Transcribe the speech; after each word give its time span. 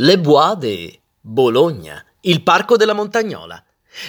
Le 0.00 0.16
Bois 0.16 0.54
de 0.54 0.96
Bologna, 1.20 2.00
il 2.20 2.44
parco 2.44 2.76
della 2.76 2.92
Montagnola. 2.92 3.60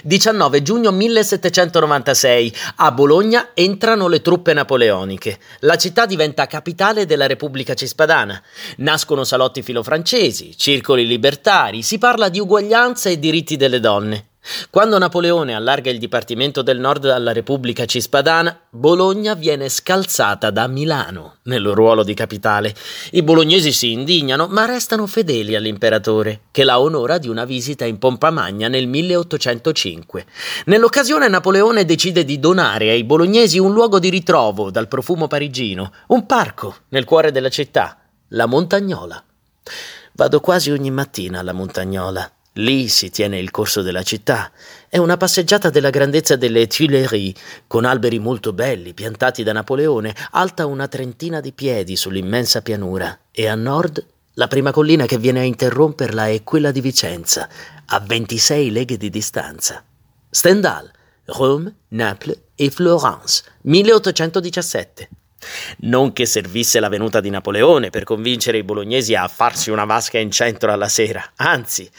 19 0.04 0.62
giugno 0.62 0.92
1796. 0.92 2.54
A 2.75 2.92
Bologna 2.92 3.50
entrano 3.56 4.08
le 4.08 4.22
truppe 4.22 4.54
napoleoniche. 4.54 5.40
La 5.62 5.78
città 5.78 6.06
diventa 6.06 6.46
capitale 6.46 7.08
della 7.08 7.25
Repubblica 7.25 7.74
Cispadana. 7.74 8.39
Nascono 8.78 9.23
salotti 9.23 9.64
filofrancesi, 9.64 10.55
circoli 10.55 11.07
libertari, 11.07 11.82
si 11.82 11.98
parla 11.98 12.30
di 12.30 12.40
uguaglianza 12.40 13.10
e 13.10 13.18
diritti 13.18 13.58
delle 13.58 13.80
donne. 13.80 14.29
Quando 14.72 15.00
Napoleone 15.00 15.56
allarga 15.56 15.90
il 15.90 15.98
Dipartimento 15.98 16.62
del 16.62 16.80
Nord 16.80 17.06
alla 17.06 17.32
Repubblica 17.32 17.86
Cispadana, 17.86 18.56
Bologna 18.70 19.34
viene 19.34 19.68
scalzata 19.68 20.52
da 20.52 20.68
Milano 20.68 21.38
nel 21.46 21.66
ruolo 21.70 22.04
di 22.04 22.14
capitale. 22.14 22.76
I 23.14 23.24
bolognesi 23.24 23.72
si 23.72 23.92
indignano, 23.92 24.46
ma 24.46 24.66
restano 24.66 25.08
fedeli 25.08 25.55
all'imperatore, 25.55 26.42
che 26.52 26.63
la 26.63 26.80
onora 26.80 27.18
di 27.18 27.27
una 27.27 27.46
visita 27.46 27.84
in 27.86 27.98
pompa 27.98 28.30
magna 28.30 28.68
nel 28.68 28.86
1805. 28.86 30.26
Nell'occasione 30.66 31.27
Napoleone 31.27 31.84
decide 31.84 32.24
di 32.24 32.38
donare 32.38 32.91
ai 32.91 33.04
bolognesi 33.04 33.58
un 33.58 33.74
luogo 33.74 33.98
di 33.98 34.10
ritrovo 34.10 34.70
dal 34.70 34.88
profumo 34.88 35.26
parigino, 35.26 35.91
un 36.10 36.27
parco 36.27 36.76
nel 36.90 37.05
cuore 37.05 37.32
della 37.32 37.49
città, 37.49 37.98
la 38.27 38.46
Montagnola. 38.46 39.24
Vado 40.13 40.40
quasi 40.41 40.70
ogni 40.70 40.91
mattina 40.91 41.40
alla 41.40 41.54
Montagnola 41.54 42.32
Lì 42.53 42.88
si 42.88 43.09
tiene 43.09 43.38
il 43.38 43.52
corso 43.52 43.81
della 43.81 44.03
città. 44.03 44.52
È 44.90 44.98
una 44.98 45.17
passeggiata 45.17 45.70
della 45.70 45.91
grandezza 45.91 46.35
delle 46.35 46.67
Tuileries, 46.67 47.34
con 47.67 47.85
alberi 47.85 48.20
molto 48.20 48.53
belli 48.53 48.94
piantati 48.94 49.44
da 49.44 49.53
Napoleone, 49.53 50.16
alta 50.31 50.66
una 50.66 50.88
trentina 50.88 51.40
di 51.41 51.52
piedi 51.52 51.95
sull'immensa 51.95 52.62
pianura, 52.62 53.17
e 53.31 53.48
a 53.48 53.55
nord 53.55 54.04
la 54.34 54.48
prima 54.48 54.71
collina 54.71 55.05
che 55.05 55.17
viene 55.17 55.41
a 55.41 55.43
interromperla 55.43 56.30
è 56.30 56.43
quella 56.43 56.71
di 56.71 56.81
Vicenza, 56.81 57.49
a 57.85 57.99
26 57.99 58.71
leghe 58.71 58.98
di 58.98 59.09
distanza. 59.09 59.84
Stendhal, 60.29 60.90
Rome, 61.26 61.74
Naples 61.90 62.40
e 62.55 62.70
Florence, 62.70 63.43
1817. 63.62 65.09
Non 65.79 66.11
che 66.13 66.25
servisse 66.25 66.79
la 66.79 66.89
venuta 66.89 67.19
di 67.19 67.29
Napoleone 67.29 67.89
per 67.89 68.03
convincere 68.03 68.57
i 68.57 68.63
bolognesi 68.63 69.15
a 69.15 69.27
farsi 69.27 69.71
una 69.71 69.85
vasca 69.85 70.17
in 70.17 70.31
centro 70.31 70.71
alla 70.71 70.89
sera, 70.89 71.31
anzi, 71.35 71.89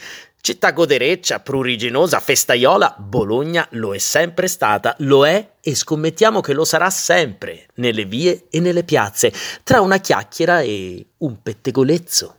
Città 0.43 0.71
godereccia, 0.71 1.39
pruriginosa, 1.39 2.19
festaiola, 2.19 2.95
Bologna 2.97 3.67
lo 3.73 3.93
è 3.93 3.99
sempre 3.99 4.47
stata, 4.47 4.95
lo 5.01 5.23
è 5.23 5.51
e 5.61 5.75
scommettiamo 5.75 6.41
che 6.41 6.53
lo 6.53 6.65
sarà 6.65 6.89
sempre, 6.89 7.67
nelle 7.75 8.05
vie 8.05 8.47
e 8.49 8.59
nelle 8.59 8.83
piazze, 8.83 9.31
tra 9.63 9.81
una 9.81 9.99
chiacchiera 9.99 10.61
e 10.61 11.05
un 11.19 11.43
pettegolezzo. 11.43 12.37